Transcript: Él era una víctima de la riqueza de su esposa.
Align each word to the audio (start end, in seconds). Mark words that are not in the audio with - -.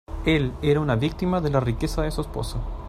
Él 0.25 0.53
era 0.63 0.79
una 0.79 0.95
víctima 0.95 1.41
de 1.41 1.51
la 1.51 1.59
riqueza 1.59 2.01
de 2.01 2.09
su 2.09 2.21
esposa. 2.21 2.57